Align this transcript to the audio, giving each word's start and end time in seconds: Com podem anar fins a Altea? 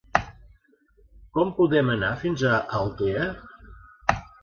Com 1.37 1.53
podem 1.61 1.93
anar 1.99 2.11
fins 2.25 2.49
a 2.55 2.57
Altea? 2.83 3.31